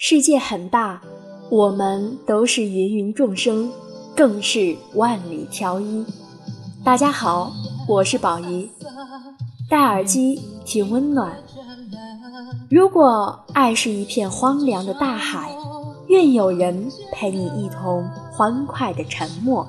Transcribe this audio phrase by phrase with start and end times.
[0.00, 1.02] 世界很大，
[1.50, 3.68] 我们都是芸芸众生，
[4.14, 6.06] 更是万里挑一。
[6.84, 7.50] 大家好，
[7.88, 8.70] 我是宝仪，
[9.68, 11.36] 戴耳机听温暖。
[12.70, 15.52] 如果爱是一片荒凉的大海，
[16.06, 19.66] 愿有人陪你一同欢快的沉默。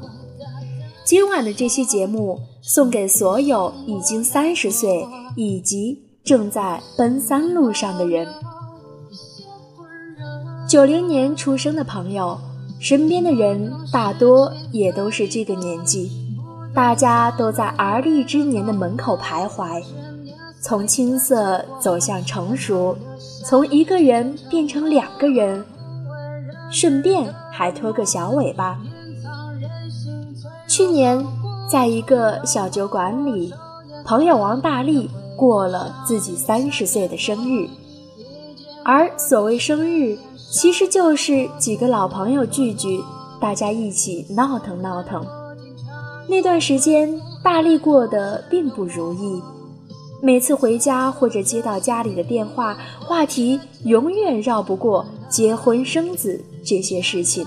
[1.03, 5.03] 今晚的这期节目送给所有已经三十岁
[5.35, 8.27] 以及正在奔三路上的人。
[10.69, 12.39] 九零年出生的朋友，
[12.79, 16.11] 身边的人大多也都是这个年纪，
[16.75, 19.83] 大家都在而立之年的门口徘徊，
[20.61, 22.95] 从青涩走向成熟，
[23.43, 25.65] 从一个人变成两个人，
[26.69, 28.79] 顺便还拖个小尾巴。
[30.67, 31.25] 去年，
[31.67, 33.51] 在一个小酒馆里，
[34.05, 37.67] 朋友王大力过了自己三十岁的生日，
[38.83, 40.17] 而所谓生日。
[40.51, 43.03] 其实就是几个老朋友聚聚，
[43.39, 45.23] 大家一起闹腾闹腾。
[46.27, 49.43] 那段时间，大力过得并不如意。
[50.23, 57.45] 每次回家或者接到家里的电话，话题永远绕不过结婚生子这些事情。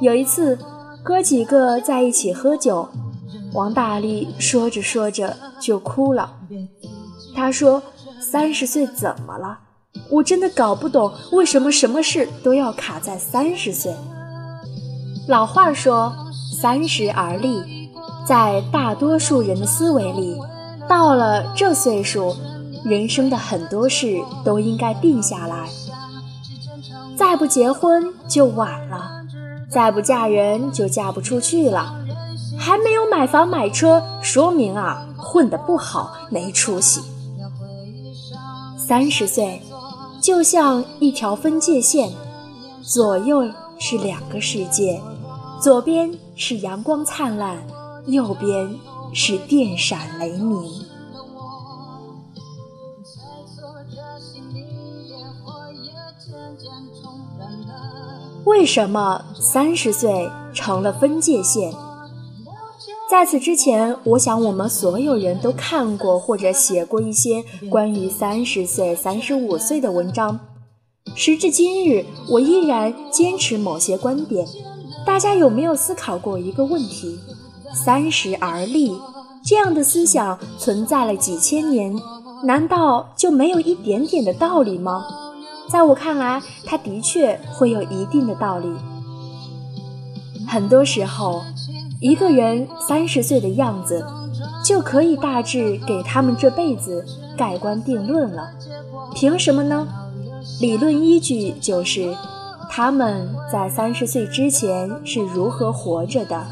[0.00, 0.58] 有一次，
[1.02, 2.88] 哥几个在一起喝酒，
[3.52, 6.34] 王大力说着说着就哭了。
[7.36, 7.82] 他说
[8.18, 9.58] ：“三十岁怎么了？”
[10.10, 13.94] 我真的搞不懂，为什么什么事都要卡在三十岁。
[15.26, 16.14] 老话说
[16.60, 17.90] “三十而立”，
[18.26, 20.38] 在大多数人的思维里，
[20.88, 22.36] 到了这岁数，
[22.84, 25.68] 人生的很多事都应该定下来。
[27.16, 29.22] 再不结婚就晚了，
[29.70, 31.96] 再不嫁人就嫁不出去了，
[32.58, 37.00] 还没有买房买车，说明啊混得不好，没出息。
[38.76, 39.62] 三十岁。
[40.24, 42.10] 就像一条分界线，
[42.80, 43.46] 左右
[43.78, 44.98] 是两个世界，
[45.60, 47.58] 左边是阳光灿烂，
[48.06, 48.74] 右边
[49.12, 50.64] 是电闪雷鸣。
[58.46, 61.70] 为什么三十岁成了分界线？
[63.10, 70.40] 在此之前，我想我们所有人都看过或者写过一些关于三十岁、三十五岁的文章。
[71.14, 74.46] 时至今日，我依然坚持某些观点。
[75.04, 77.18] 大家有没有思考过一个问题：
[77.74, 78.90] 三十而立
[79.44, 81.94] 这样的思想存在了几千年，
[82.42, 85.04] 难道就没有一点点的道理吗？
[85.68, 88.68] 在我看来，它的确会有一定的道理。
[90.48, 91.42] 很多时候。
[92.04, 94.04] 一个人三十岁的样子，
[94.62, 97.02] 就可以大致给他们这辈子
[97.34, 98.50] 盖棺定论了。
[99.14, 99.88] 凭什么呢？
[100.60, 102.14] 理论依据就是，
[102.68, 106.46] 他们在三十岁之前是如何活着的，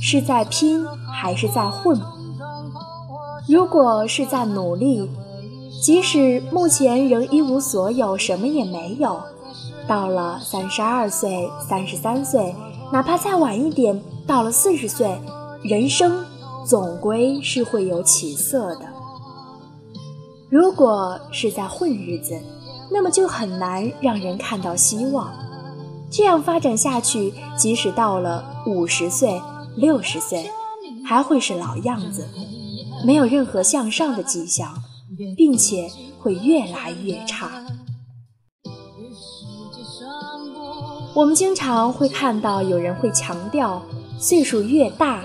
[0.00, 1.96] 是在拼还是在混？
[3.46, 5.08] 如果是在努力，
[5.80, 9.20] 即使目前仍一无所有，什么也没有，
[9.86, 12.52] 到了三十二岁、三十三岁，
[12.92, 14.00] 哪怕再晚一点。
[14.24, 15.18] 到了四十岁，
[15.64, 16.24] 人生
[16.64, 18.86] 总归是会有起色的。
[20.48, 22.38] 如果是在混日子，
[22.92, 25.32] 那么就很难让人看到希望。
[26.10, 29.40] 这样发展下去，即使到了五十岁、
[29.76, 30.48] 六十岁，
[31.04, 32.28] 还会是老样子，
[33.04, 34.72] 没有任何向上的迹象，
[35.36, 37.50] 并且会越来越差。
[41.14, 43.82] 我们经常会看到有人会强调。
[44.18, 45.20] 岁数越大，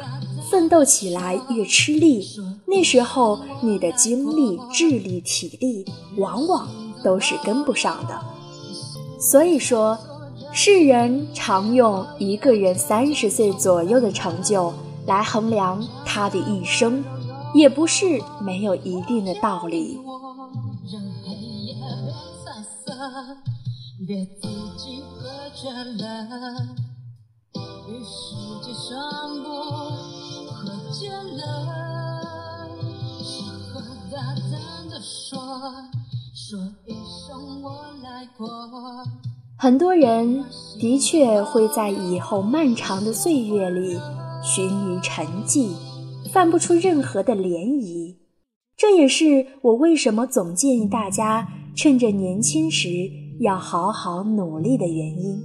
[0.49, 2.27] 奋斗起来越吃力。
[2.65, 5.85] 那时候，你的精力、智力、体力
[6.17, 6.67] 往往
[7.03, 8.19] 都是跟不上的。
[9.19, 9.95] 所以说，
[10.51, 14.73] 世人常用一个人三十岁左右的成就
[15.05, 17.03] 来衡量他的一生，
[17.53, 19.99] 也不是没有一定的道理。
[24.05, 24.47] 别自
[24.77, 26.05] 己喝醉了
[27.89, 29.49] 于是悲伤不
[30.53, 31.17] 喝醉了
[35.01, 35.39] 说
[36.35, 38.47] 说一声我来过
[39.57, 40.45] 很多人
[40.79, 43.99] 的确会在以后漫长的岁月里
[44.43, 45.73] 寻于沉寂，
[46.31, 48.15] 泛不出任何的涟漪。
[48.75, 53.09] 这也是我为什么总建议大家趁着年轻时
[53.39, 55.41] 要好好努力的原因。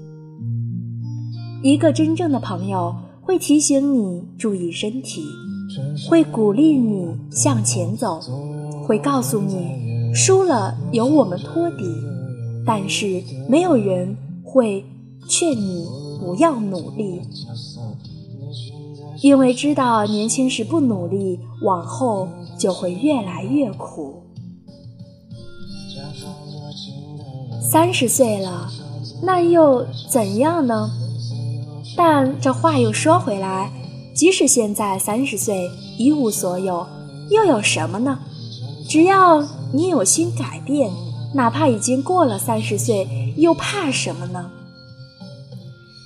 [1.63, 5.23] 一个真正的朋友会提醒你注意身体，
[6.09, 8.21] 会鼓励你向前走，
[8.87, 11.85] 会告诉你输了有我们托底。
[12.65, 14.85] 但是没有人会
[15.29, 15.85] 劝你
[16.21, 17.21] 不要努力，
[19.21, 24.22] 因为知道年轻时不努力，往后就会越来越苦。
[27.73, 28.71] 三十岁了，
[29.23, 30.91] 那又怎样呢？
[31.97, 33.73] 但这话又说回来，
[34.15, 36.87] 即使现在三十岁一无所有，
[37.31, 38.19] 又有什么呢？
[38.87, 39.43] 只要
[39.73, 40.91] 你有心改变，
[41.33, 43.09] 哪怕已经过了三十岁，
[43.39, 44.51] 又怕什么呢？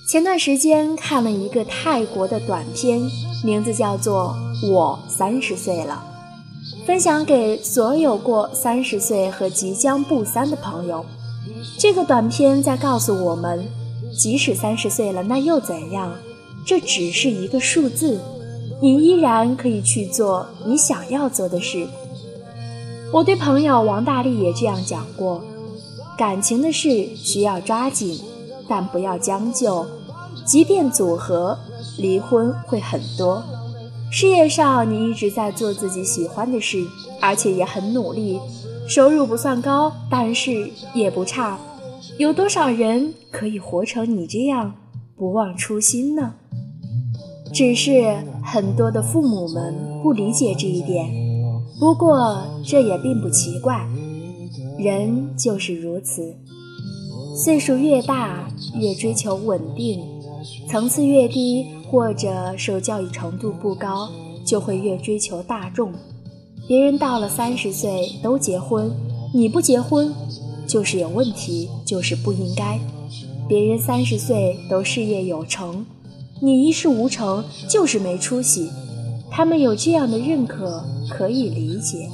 [0.08, 3.02] 前段时间看了一个泰国的短片，
[3.42, 4.36] 名字叫做
[4.70, 6.00] 《我三十岁了》，
[6.86, 11.04] 分享给所有过三十岁和即将不三的朋友。
[11.78, 13.66] 这个短片在告诉我们。
[14.16, 16.14] 即使三十岁了，那又怎样？
[16.64, 18.19] 这只是一个数字，
[18.81, 21.87] 你依然可以去做你想要做的事。
[23.12, 25.44] 我对朋友王大力也这样讲过：
[26.16, 28.19] 感情的事需要抓紧，
[28.66, 29.84] 但不要将就。
[30.46, 31.58] 即便组合，
[31.99, 33.42] 离婚会很多。
[34.10, 36.82] 事业上，你一直在做自己喜欢的事，
[37.20, 38.40] 而且也很努力，
[38.88, 41.59] 收入不算高，但是也不差。
[42.19, 44.75] 有多少人可以活成你这样
[45.17, 46.35] 不忘初心呢？
[47.53, 51.06] 只是很多的父母们不理解这一点。
[51.79, 53.87] 不过这也并不奇怪，
[54.79, 56.35] 人就是如此。
[57.37, 60.00] 岁数越大，越追求稳定；
[60.71, 64.09] 层次越低，或者受教育程度不高，
[64.44, 65.93] 就会越追求大众。
[66.66, 68.90] 别人到了三十岁都结婚，
[69.32, 70.12] 你不结婚。
[70.66, 72.76] 就是有问题，就是不应该。
[73.48, 75.86] 别人三十岁都事业有成，
[76.42, 78.68] 你一事无成，就是没出息。
[79.30, 82.08] 他们有这样的认可，可以理解。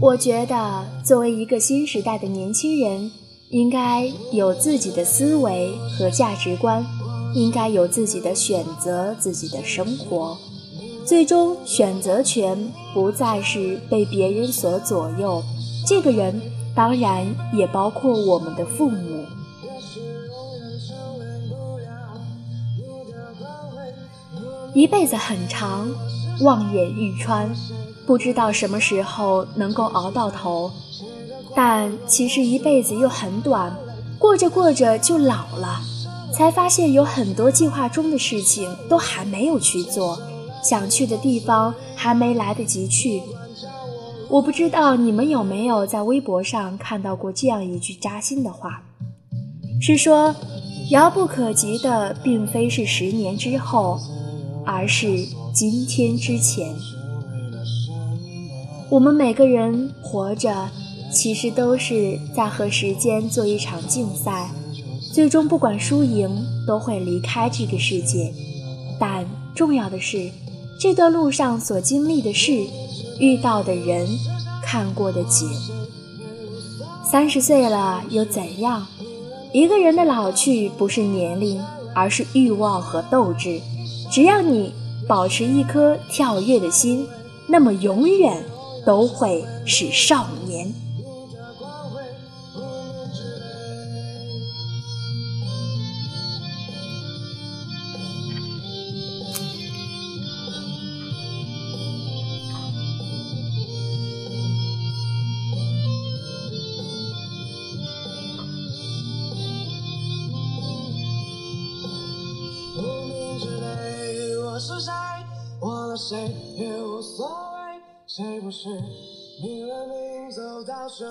[0.00, 3.10] 我觉得，作为一个新时代的年轻人，
[3.50, 6.86] 应该有自己的思维和价值观，
[7.34, 10.36] 应该有自己的选择，自己的生活。
[11.06, 15.42] 最终，选择权不再是被别人所左右。
[15.86, 16.40] 这个人
[16.74, 19.24] 当然也包括我们的父母。
[24.72, 25.88] 一辈子很长，
[26.40, 27.54] 望眼欲穿，
[28.06, 30.70] 不知道什么时候能够熬到头。
[31.54, 33.76] 但其实一辈子又很短，
[34.18, 35.80] 过着过着就老了，
[36.32, 40.18] 才发现有很多计划中的事情都还没有去做，
[40.64, 43.22] 想去的地方还没来得及去。
[44.28, 48.82] 我不知道你们有没有在微博上看到过这样一句扎心的话，
[49.80, 50.34] 是说，
[50.90, 54.00] 遥不可及的并非是十年之后，
[54.64, 56.74] 而是今天之前。
[58.90, 60.68] 我们每个人活着，
[61.12, 64.50] 其实都是在和时间做一场竞赛，
[65.12, 68.32] 最终不管输赢，都会离开这个世界。
[68.98, 70.30] 但重要的是，
[70.84, 72.62] 这段路上所经历的事。
[73.18, 74.06] 遇到的人，
[74.62, 75.48] 看过的景。
[77.10, 78.86] 三十岁了又怎样？
[79.50, 81.58] 一个人的老去不是年龄，
[81.94, 83.62] 而是欲望和斗志。
[84.12, 84.74] 只要你
[85.08, 87.06] 保持一颗跳跃的心，
[87.46, 88.44] 那么永远
[88.84, 90.70] 都会是少年。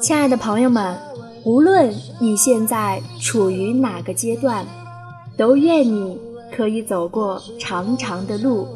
[0.02, 0.98] 亲爱的朋友们，
[1.46, 4.66] 无论你现在处于哪个阶段，
[5.38, 6.20] 都愿你
[6.52, 8.68] 可以走过长长的路，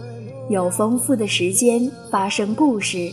[0.49, 3.11] 有丰富的时间发生故事。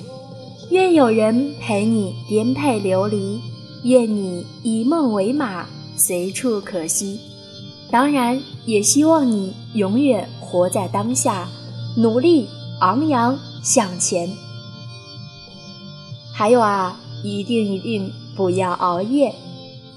[0.70, 3.40] 愿有人陪你颠沛流离，
[3.82, 7.18] 愿你以梦为马，随处可栖。
[7.90, 11.48] 当然，也希望你永远活在当下，
[11.96, 12.48] 努力
[12.80, 14.28] 昂扬向前。
[16.32, 19.34] 还有啊，一定一定不要熬夜。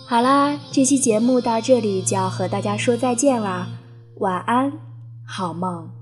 [0.06, 3.68] 好啦，这期节目到这里就要和大家说再见啦，
[4.20, 4.72] 晚安，
[5.26, 5.97] 好梦。